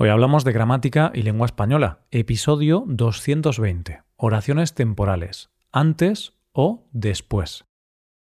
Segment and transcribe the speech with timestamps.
[0.00, 7.64] Hoy hablamos de gramática y lengua española, episodio 220, oraciones temporales, antes o después.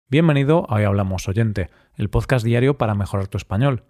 [0.08, 3.82] Bienvenido a Hoy Hablamos Oyente, el podcast diario para mejorar tu español.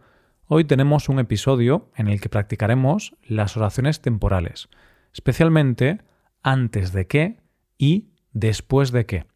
[0.47, 4.71] Hoy tenemos un episodio en el que practicaremos las oraciones temporales,
[5.13, 6.01] especialmente
[6.43, 7.43] antes de qué
[7.77, 9.27] y después de qué.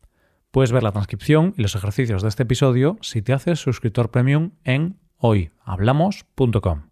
[0.52, 4.52] Puedes ver la transcripción y los ejercicios de este episodio si te haces suscriptor premium
[4.64, 6.87] en hoyhablamos.com.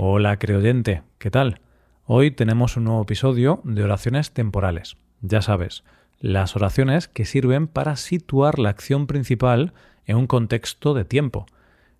[0.00, 1.60] Hola, creyente, ¿qué tal?
[2.04, 4.96] Hoy tenemos un nuevo episodio de oraciones temporales.
[5.22, 5.82] Ya sabes,
[6.20, 9.74] las oraciones que sirven para situar la acción principal
[10.06, 11.46] en un contexto de tiempo.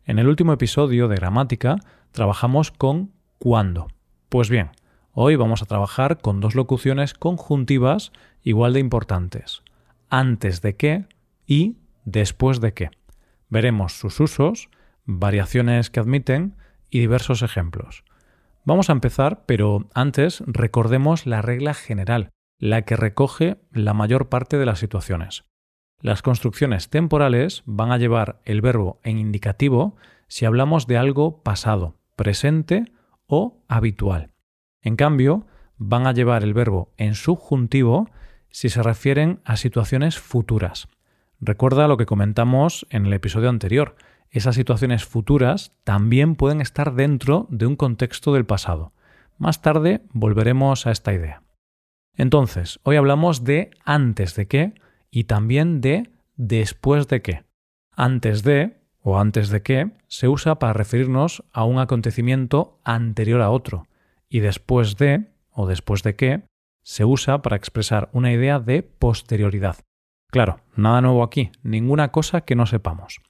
[0.05, 1.80] En el último episodio de gramática
[2.12, 3.89] trabajamos con cuándo.
[4.28, 4.70] Pues bien,
[5.11, 8.12] hoy vamos a trabajar con dos locuciones conjuntivas
[8.45, 9.65] igual de importantes.
[10.09, 11.06] Antes de qué
[11.48, 12.91] y después de qué.
[13.48, 14.69] Veremos sus usos,
[15.05, 16.55] variaciones que admiten,
[16.91, 18.05] y diversos ejemplos.
[18.65, 24.58] Vamos a empezar, pero antes recordemos la regla general, la que recoge la mayor parte
[24.58, 25.45] de las situaciones.
[26.00, 29.97] Las construcciones temporales van a llevar el verbo en indicativo
[30.28, 32.92] si hablamos de algo pasado, presente
[33.27, 34.30] o habitual.
[34.83, 38.11] En cambio, van a llevar el verbo en subjuntivo
[38.50, 40.89] si se refieren a situaciones futuras.
[41.41, 43.97] Recuerda lo que comentamos en el episodio anterior,
[44.31, 48.93] esas situaciones futuras también pueden estar dentro de un contexto del pasado.
[49.39, 51.43] Más tarde volveremos a esta idea.
[52.15, 54.75] Entonces, hoy hablamos de antes de qué
[55.11, 57.45] y también de después de qué.
[57.93, 63.51] Antes de o antes de qué se usa para referirnos a un acontecimiento anterior a
[63.51, 63.87] otro
[64.29, 66.42] y después de o después de qué
[66.83, 69.77] se usa para expresar una idea de posterioridad.
[70.31, 73.20] Claro, nada nuevo aquí, ninguna cosa que no sepamos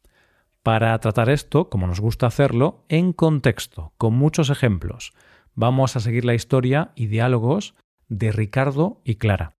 [0.62, 5.12] para tratar esto, como nos gusta hacerlo, en contexto, con muchos ejemplos.
[5.54, 7.74] Vamos a seguir la historia y diálogos
[8.08, 9.54] de Ricardo y Clara,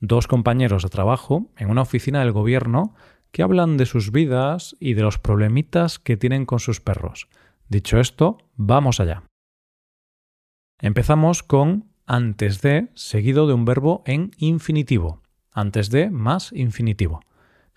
[0.00, 2.94] dos compañeros de trabajo en una oficina del gobierno
[3.30, 7.28] que hablan de sus vidas y de los problemitas que tienen con sus perros.
[7.68, 9.22] Dicho esto, vamos allá.
[10.80, 15.22] Empezamos con antes de seguido de un verbo en infinitivo.
[15.52, 17.20] Antes de más infinitivo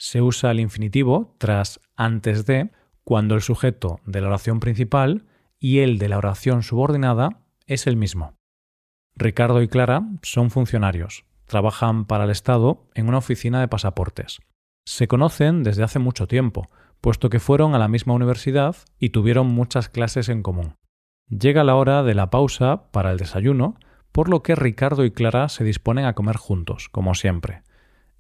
[0.04, 2.72] se usa el infinitivo tras antes de
[3.06, 5.24] cuando el sujeto de la oración principal
[5.60, 8.36] y el de la oración subordinada es el mismo.
[9.16, 14.42] Ricardo y Clara son funcionarios, trabajan para el Estado en una oficina de pasaportes.
[14.86, 16.70] Se conocen desde hace mucho tiempo,
[17.00, 20.76] puesto que fueron a la misma universidad y tuvieron muchas clases en común.
[21.30, 23.78] Llega la hora de la pausa para el desayuno,
[24.12, 27.64] por lo que Ricardo y Clara se disponen a comer juntos, como siempre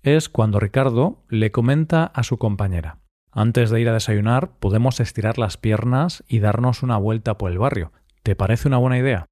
[0.03, 2.99] es cuando Ricardo le comenta a su compañera
[3.31, 7.57] Antes de ir a desayunar podemos estirar las piernas y darnos una vuelta por el
[7.57, 7.91] barrio.
[8.21, 9.25] ¿Te parece una buena idea?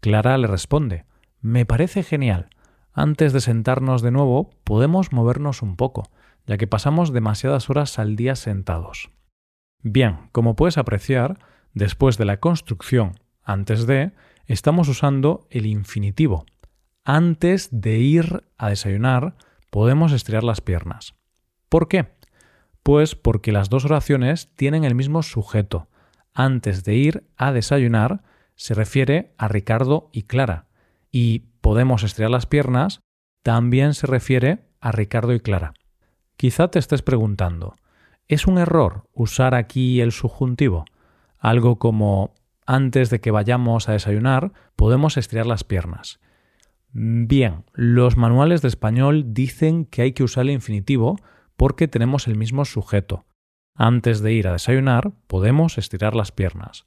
[0.00, 1.06] Clara le responde
[1.40, 2.50] Me parece genial.
[2.92, 6.10] Antes de sentarnos de nuevo podemos movernos un poco,
[6.46, 9.10] ya que pasamos demasiadas horas al día sentados.
[9.82, 11.38] Bien, como puedes apreciar,
[11.74, 13.12] después de la construcción
[13.44, 14.12] antes de,
[14.46, 16.44] estamos usando el infinitivo.
[17.04, 19.36] Antes de ir a desayunar,
[19.70, 21.14] podemos estirar las piernas.
[21.68, 22.14] ¿Por qué?
[22.82, 25.88] Pues porque las dos oraciones tienen el mismo sujeto.
[26.34, 28.22] Antes de ir a desayunar
[28.54, 30.66] se refiere a Ricardo y Clara.
[31.10, 33.00] Y podemos estirar las piernas
[33.42, 35.74] también se refiere a Ricardo y Clara.
[36.36, 37.74] Quizá te estés preguntando,
[38.26, 40.84] ¿es un error usar aquí el subjuntivo?
[41.38, 42.34] Algo como
[42.66, 46.20] antes de que vayamos a desayunar podemos estirar las piernas.
[46.92, 51.16] Bien, los manuales de español dicen que hay que usar el infinitivo
[51.56, 53.26] porque tenemos el mismo sujeto.
[53.74, 56.84] Antes de ir a desayunar, podemos estirar las piernas.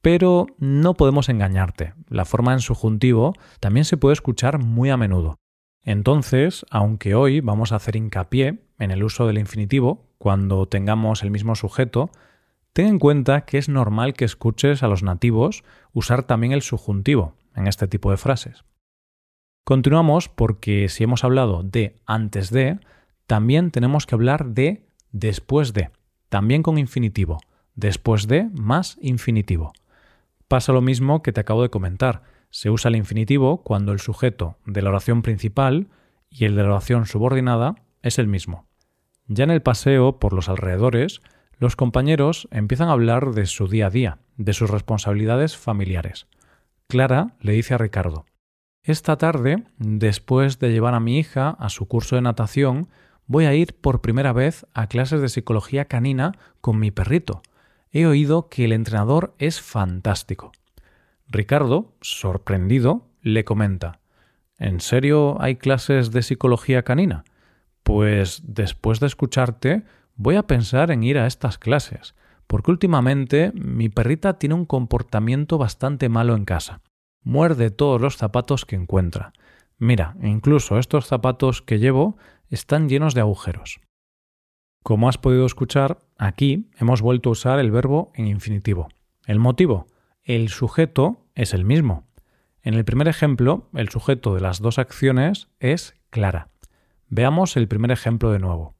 [0.00, 1.94] Pero no podemos engañarte.
[2.08, 5.36] La forma en subjuntivo también se puede escuchar muy a menudo.
[5.82, 11.30] Entonces, aunque hoy vamos a hacer hincapié en el uso del infinitivo cuando tengamos el
[11.30, 12.10] mismo sujeto,
[12.72, 17.34] ten en cuenta que es normal que escuches a los nativos usar también el subjuntivo
[17.54, 18.64] en este tipo de frases.
[19.64, 22.80] Continuamos porque si hemos hablado de antes de,
[23.26, 25.90] también tenemos que hablar de después de,
[26.28, 27.38] también con infinitivo,
[27.74, 29.72] después de más infinitivo.
[30.48, 32.22] Pasa lo mismo que te acabo de comentar.
[32.50, 35.88] Se usa el infinitivo cuando el sujeto de la oración principal
[36.30, 38.66] y el de la oración subordinada es el mismo.
[39.26, 41.20] Ya en el paseo por los alrededores,
[41.58, 46.26] los compañeros empiezan a hablar de su día a día, de sus responsabilidades familiares.
[46.86, 48.24] Clara le dice a Ricardo,
[48.92, 52.88] esta tarde, después de llevar a mi hija a su curso de natación,
[53.26, 57.42] voy a ir por primera vez a clases de psicología canina con mi perrito.
[57.92, 60.52] He oído que el entrenador es fantástico.
[61.26, 64.00] Ricardo, sorprendido, le comenta
[64.58, 67.24] ¿En serio hay clases de psicología canina?
[67.82, 69.84] Pues después de escucharte
[70.16, 72.14] voy a pensar en ir a estas clases,
[72.46, 76.80] porque últimamente mi perrita tiene un comportamiento bastante malo en casa.
[77.28, 79.34] Muerde todos los zapatos que encuentra.
[79.76, 82.16] Mira, incluso estos zapatos que llevo
[82.48, 83.80] están llenos de agujeros.
[84.82, 88.88] Como has podido escuchar, aquí hemos vuelto a usar el verbo en infinitivo.
[89.26, 89.88] ¿El motivo?
[90.22, 92.06] El sujeto es el mismo.
[92.62, 96.48] En el primer ejemplo, el sujeto de las dos acciones es Clara.
[97.08, 98.74] Veamos el primer ejemplo de nuevo.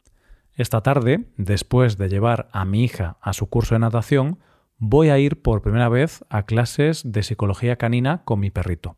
[0.54, 4.38] Esta tarde, después de llevar a mi hija a su curso de natación,
[4.78, 8.96] voy a ir por primera vez a clases de psicología canina con mi perrito.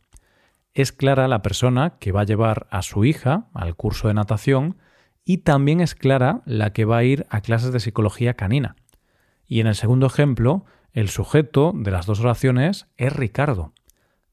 [0.75, 4.77] Es Clara la persona que va a llevar a su hija al curso de natación
[5.25, 8.77] y también es Clara la que va a ir a clases de psicología canina.
[9.47, 13.73] Y en el segundo ejemplo, el sujeto de las dos oraciones es Ricardo.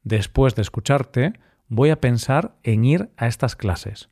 [0.03, 1.33] Después de escucharte,
[1.67, 4.09] voy a pensar en ir a estas clases.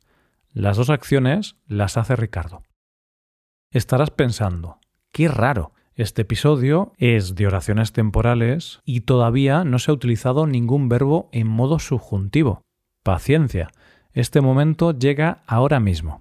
[0.52, 2.62] Las dos acciones las hace Ricardo.
[3.70, 4.80] Estarás pensando,
[5.12, 10.90] qué raro, este episodio es de oraciones temporales y todavía no se ha utilizado ningún
[10.90, 12.60] verbo en modo subjuntivo.
[13.02, 13.70] Paciencia,
[14.12, 16.20] este momento llega ahora mismo.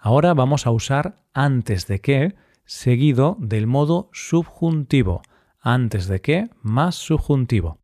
[0.00, 2.34] Ahora vamos a usar antes de que
[2.64, 5.22] seguido del modo subjuntivo,
[5.60, 7.78] antes de que más subjuntivo.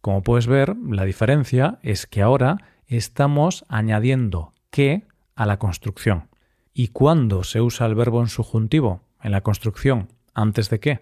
[0.00, 6.28] Como puedes ver, la diferencia es que ahora estamos añadiendo que a la construcción.
[6.72, 11.00] ¿Y cuándo se usa el verbo en subjuntivo en la construcción antes de qué?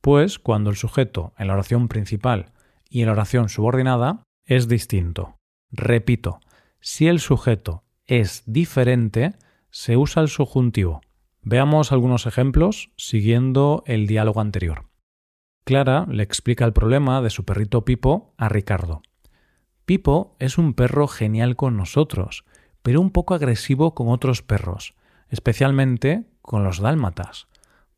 [0.00, 2.52] Pues cuando el sujeto en la oración principal
[2.88, 5.36] y en la oración subordinada es distinto.
[5.70, 6.40] Repito,
[6.80, 9.34] si el sujeto es diferente,
[9.70, 11.00] se usa el subjuntivo.
[11.42, 14.86] Veamos algunos ejemplos siguiendo el diálogo anterior.
[15.64, 19.02] Clara le explica el problema de su perrito Pipo a Ricardo.
[19.84, 22.44] Pipo es un perro genial con nosotros,
[22.82, 24.94] pero un poco agresivo con otros perros,
[25.28, 27.48] especialmente con los dálmatas.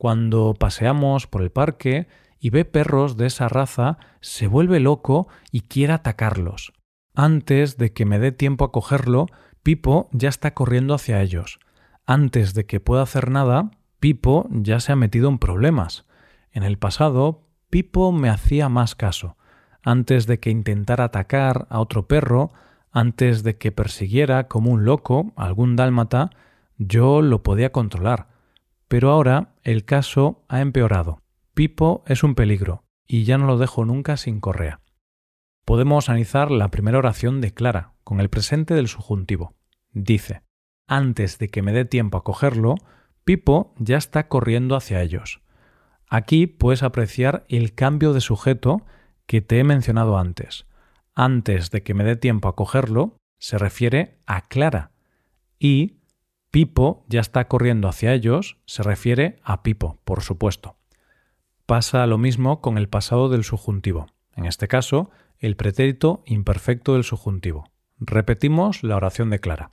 [0.00, 2.08] Cuando paseamos por el parque
[2.38, 6.72] y ve perros de esa raza, se vuelve loco y quiere atacarlos.
[7.14, 9.26] Antes de que me dé tiempo a cogerlo,
[9.62, 11.60] Pipo ya está corriendo hacia ellos.
[12.06, 16.06] Antes de que pueda hacer nada, Pipo ya se ha metido en problemas.
[16.50, 19.36] En el pasado, Pipo me hacía más caso.
[19.82, 22.52] Antes de que intentara atacar a otro perro,
[22.90, 26.30] antes de que persiguiera como un loco algún dálmata,
[26.78, 28.39] yo lo podía controlar.
[28.90, 31.22] Pero ahora el caso ha empeorado.
[31.54, 34.80] Pipo es un peligro, y ya no lo dejo nunca sin correa.
[35.64, 39.54] Podemos analizar la primera oración de Clara, con el presente del subjuntivo.
[39.92, 40.42] Dice,
[40.88, 42.74] antes de que me dé tiempo a cogerlo,
[43.22, 45.40] Pipo ya está corriendo hacia ellos.
[46.08, 48.84] Aquí puedes apreciar el cambio de sujeto
[49.26, 50.66] que te he mencionado antes.
[51.14, 54.90] Antes de que me dé tiempo a cogerlo, se refiere a Clara.
[55.60, 55.99] Y
[56.50, 60.76] Pipo ya está corriendo hacia ellos, se refiere a Pipo, por supuesto.
[61.66, 64.06] Pasa lo mismo con el pasado del subjuntivo.
[64.34, 67.70] En este caso, el pretérito imperfecto del subjuntivo.
[67.98, 69.72] Repetimos la oración de Clara.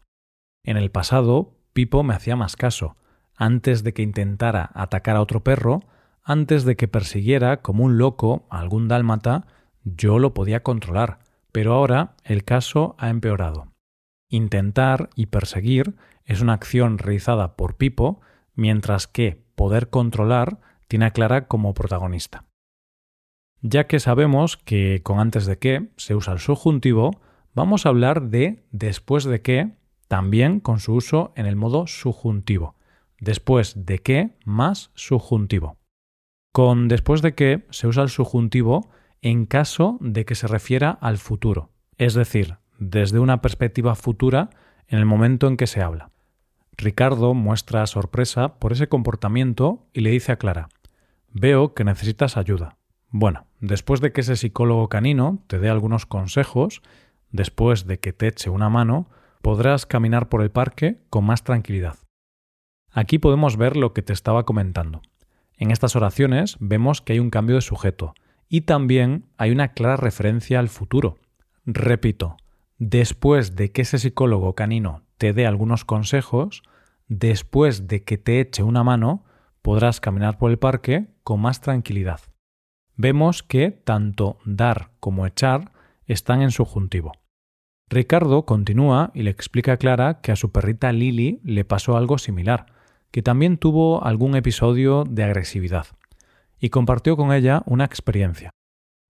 [0.63, 2.95] En el pasado, Pipo me hacía más caso.
[3.35, 5.81] Antes de que intentara atacar a otro perro,
[6.23, 9.47] antes de que persiguiera como un loco a algún dálmata,
[9.83, 11.19] yo lo podía controlar,
[11.51, 13.71] pero ahora el caso ha empeorado.
[14.29, 15.95] Intentar y perseguir
[16.27, 18.21] es una acción realizada por Pipo,
[18.53, 22.45] mientras que poder controlar tiene a Clara como protagonista.
[23.61, 27.19] Ya que sabemos que con antes de que se usa el subjuntivo,
[27.55, 29.71] vamos a hablar de después de que,
[30.07, 32.75] también con su uso en el modo subjuntivo.
[33.19, 35.77] Después de que más subjuntivo.
[36.53, 38.89] Con después de que se usa el subjuntivo
[39.21, 44.51] en caso de que se refiera al futuro, es decir, desde una perspectiva futura
[44.87, 46.11] en el momento en que se habla.
[46.77, 50.69] Ricardo muestra sorpresa por ese comportamiento y le dice a Clara,
[51.33, 52.77] veo que necesitas ayuda.
[53.09, 56.83] Bueno, después de que ese psicólogo canino te dé algunos consejos,
[57.31, 59.09] después de que te eche una mano,
[59.41, 61.95] podrás caminar por el parque con más tranquilidad.
[62.91, 65.01] Aquí podemos ver lo que te estaba comentando.
[65.57, 68.13] En estas oraciones vemos que hay un cambio de sujeto
[68.49, 71.17] y también hay una clara referencia al futuro.
[71.65, 72.37] Repito,
[72.77, 76.63] después de que ese psicólogo canino te dé algunos consejos,
[77.07, 79.25] después de que te eche una mano,
[79.61, 82.21] podrás caminar por el parque con más tranquilidad.
[82.95, 85.71] Vemos que tanto dar como echar
[86.05, 87.11] están en subjuntivo.
[87.89, 92.17] Ricardo continúa y le explica a Clara que a su perrita Lily le pasó algo
[92.17, 92.65] similar,
[93.11, 95.87] que también tuvo algún episodio de agresividad,
[96.59, 98.49] y compartió con ella una experiencia.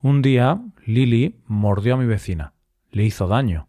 [0.01, 2.53] Un día, Lily mordió a mi vecina,
[2.91, 3.67] le hizo daño,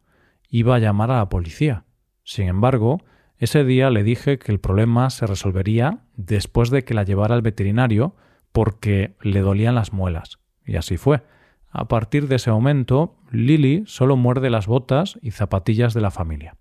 [0.51, 1.85] iba a llamar a la policía.
[2.29, 3.01] Sin embargo,
[3.39, 7.41] ese día le dije que el problema se resolvería después de que la llevara al
[7.41, 8.17] veterinario
[8.53, 10.39] porque le dolían las muelas.
[10.63, 11.23] Y así fue.
[11.71, 16.59] A partir de ese momento, Lily solo muerde las botas y zapatillas de la familia.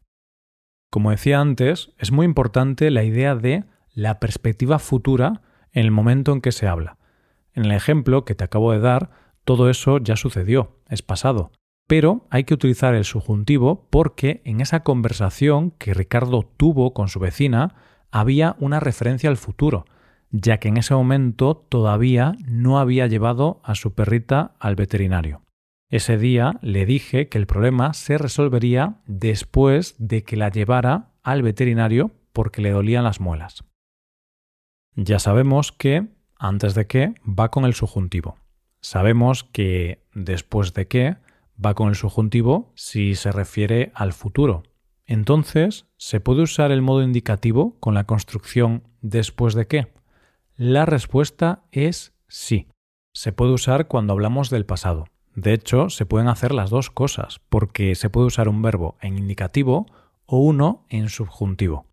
[0.90, 5.42] Como decía antes, es muy importante la idea de la perspectiva futura
[5.74, 6.98] en el momento en que se habla.
[7.52, 9.10] En el ejemplo que te acabo de dar,
[9.44, 11.52] todo eso ya sucedió, es pasado.
[11.88, 17.20] Pero hay que utilizar el subjuntivo porque en esa conversación que Ricardo tuvo con su
[17.20, 17.76] vecina
[18.12, 19.86] había una referencia al futuro,
[20.30, 25.42] ya que en ese momento todavía no había llevado a su perrita al veterinario.
[25.90, 31.42] Ese día le dije que el problema se resolvería después de que la llevara al
[31.42, 33.64] veterinario porque le dolían las muelas.
[34.96, 38.38] Ya sabemos que antes de que va con el subjuntivo.
[38.82, 41.16] Sabemos que después de que
[41.64, 44.64] va con el subjuntivo si se refiere al futuro.
[45.06, 49.88] Entonces, ¿se puede usar el modo indicativo con la construcción después de qué?
[50.56, 52.68] La respuesta es sí.
[53.14, 55.06] Se puede usar cuando hablamos del pasado.
[55.34, 59.18] De hecho, se pueden hacer las dos cosas, porque se puede usar un verbo en
[59.18, 59.86] indicativo
[60.26, 61.86] o uno en subjuntivo.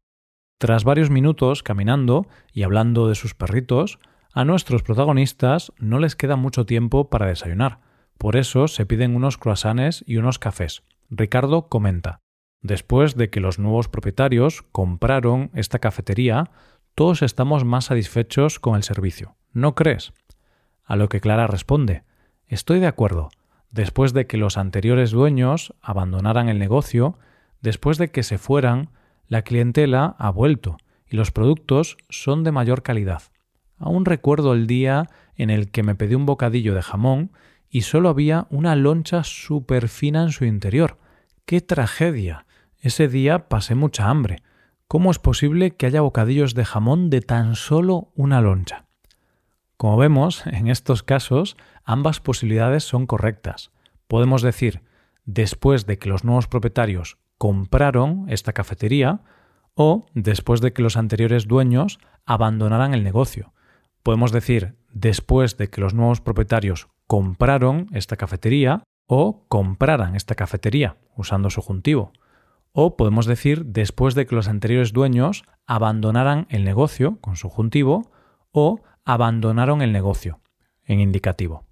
[0.59, 3.99] Tras varios minutos caminando y hablando de sus perritos,
[4.33, 7.81] a nuestros protagonistas no les queda mucho tiempo para desayunar.
[8.25, 10.83] Por eso se piden unos croissants y unos cafés.
[11.11, 12.23] Ricardo comenta.
[12.63, 16.51] Después de que los nuevos propietarios compraron esta cafetería,
[16.95, 19.37] todos estamos más satisfechos con el servicio.
[19.53, 20.15] ¿No crees?
[20.85, 22.05] A lo que Clara responde.
[22.47, 23.29] Estoy de acuerdo.
[23.71, 27.19] Después de que los anteriores dueños abandonaran el negocio,
[27.61, 28.89] después de que se fueran,
[29.29, 33.21] la clientela ha vuelto y los productos son de mayor calidad.
[33.77, 37.31] Aún recuerdo el día en el que me pedí un bocadillo de jamón
[37.75, 40.97] y solo había una loncha súper fina en su interior.
[41.45, 42.47] ¡Qué tragedia!
[42.79, 44.45] Ese día pasé mucha hambre.
[44.87, 48.85] ¿Cómo es posible que haya bocadillos de jamón de tan solo una loncha?
[49.77, 53.73] Como vemos, en estos casos, ambas posibilidades son correctas.
[54.07, 54.83] Podemos decir,
[55.25, 59.23] después de que los nuevos propietarios compraron esta cafetería,
[59.75, 63.53] o después de que los anteriores dueños abandonaran el negocio.
[64.05, 70.97] Podemos decir después de que los nuevos propietarios compraron esta cafetería o compraran esta cafetería,
[71.15, 72.13] usando subjuntivo.
[72.73, 78.11] O podemos decir después de que los anteriores dueños abandonaran el negocio, con subjuntivo,
[78.51, 80.41] o abandonaron el negocio,
[80.87, 81.63] en indicativo.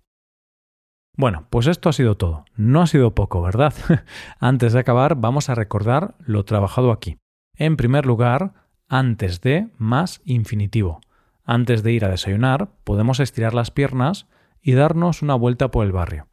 [1.16, 2.44] Bueno, pues esto ha sido todo.
[2.54, 3.74] No ha sido poco, ¿verdad?
[4.38, 7.18] antes de acabar, vamos a recordar lo trabajado aquí.
[7.56, 8.52] En primer lugar,
[8.88, 11.00] antes de más infinitivo.
[11.44, 14.28] Antes de ir a desayunar, podemos estirar las piernas
[14.62, 16.28] y darnos una vuelta por el barrio.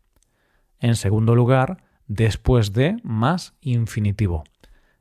[0.80, 4.44] En segundo lugar, después de más infinitivo.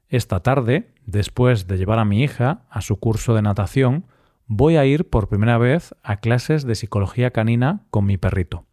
[0.08, 4.06] Esta tarde, después de llevar a mi hija a su curso de natación,
[4.47, 8.66] voy a ir por primera vez a clases de psicología canina con mi perrito.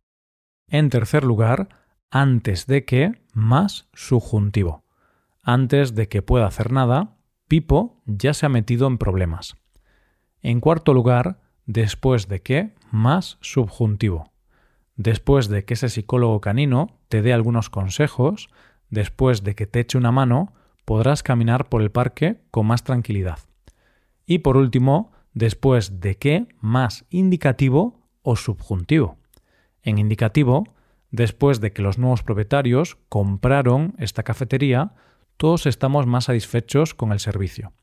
[0.67, 1.69] En tercer lugar,
[2.09, 4.85] antes de que más subjuntivo.
[5.43, 9.55] Antes de que pueda hacer nada, Pipo ya se ha metido en problemas.
[10.41, 14.31] En cuarto lugar, después de que, más subjuntivo.
[14.95, 18.49] Después de que ese psicólogo canino te dé algunos consejos,
[18.89, 20.53] después de que te eche una mano,
[20.85, 23.39] podrás caminar por el parque con más tranquilidad.
[24.25, 29.17] Y por último, después de que, más indicativo o subjuntivo.
[29.83, 30.63] En indicativo,
[31.11, 34.93] después de que los nuevos propietarios compraron esta cafetería,
[35.37, 37.73] todos estamos más satisfechos con el servicio.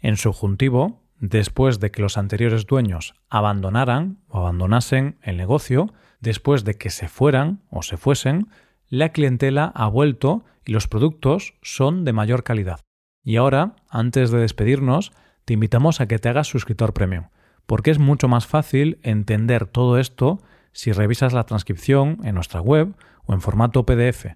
[0.00, 6.74] En subjuntivo, después de que los anteriores dueños abandonaran o abandonasen el negocio, después de
[6.74, 8.48] que se fueran o se fuesen,
[8.88, 12.80] la clientela ha vuelto y los productos son de mayor calidad.
[13.22, 15.12] Y ahora, antes de despedirnos,
[15.44, 17.26] te invitamos a que te hagas suscriptor premium,
[17.66, 20.40] porque es mucho más fácil entender todo esto
[20.72, 22.94] si revisas la transcripción en nuestra web
[23.24, 24.26] o en formato PDF,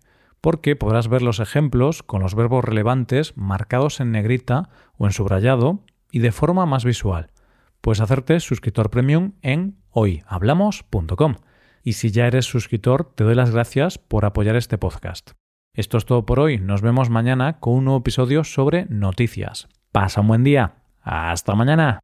[0.41, 5.85] porque podrás ver los ejemplos con los verbos relevantes marcados en negrita o en subrayado
[6.11, 7.31] y de forma más visual.
[7.81, 11.37] Puedes hacerte suscriptor premium en hoyhablamos.com.
[11.83, 15.33] Y si ya eres suscriptor, te doy las gracias por apoyar este podcast.
[15.75, 16.59] Esto es todo por hoy.
[16.59, 19.69] Nos vemos mañana con un nuevo episodio sobre noticias.
[19.93, 20.75] Pasa un buen día.
[21.03, 22.01] Hasta mañana.